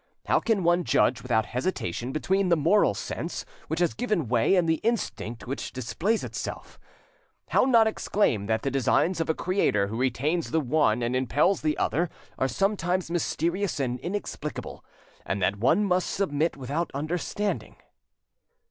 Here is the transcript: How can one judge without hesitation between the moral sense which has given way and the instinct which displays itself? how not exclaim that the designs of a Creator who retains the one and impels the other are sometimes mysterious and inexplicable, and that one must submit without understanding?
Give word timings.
How 0.25 0.39
can 0.39 0.63
one 0.63 0.83
judge 0.83 1.21
without 1.21 1.45
hesitation 1.45 2.11
between 2.11 2.49
the 2.49 2.55
moral 2.57 2.95
sense 2.95 3.45
which 3.67 3.79
has 3.81 3.93
given 3.93 4.27
way 4.27 4.55
and 4.55 4.67
the 4.67 4.77
instinct 4.81 5.45
which 5.45 5.71
displays 5.71 6.23
itself? 6.23 6.79
how 7.49 7.65
not 7.65 7.85
exclaim 7.85 8.47
that 8.47 8.63
the 8.63 8.71
designs 8.71 9.21
of 9.21 9.29
a 9.29 9.35
Creator 9.35 9.89
who 9.89 9.97
retains 9.99 10.49
the 10.49 10.59
one 10.59 11.03
and 11.03 11.15
impels 11.15 11.61
the 11.61 11.77
other 11.77 12.09
are 12.39 12.47
sometimes 12.47 13.11
mysterious 13.11 13.79
and 13.79 13.99
inexplicable, 13.99 14.83
and 15.23 15.39
that 15.43 15.57
one 15.57 15.85
must 15.85 16.09
submit 16.09 16.57
without 16.57 16.89
understanding? 16.95 17.75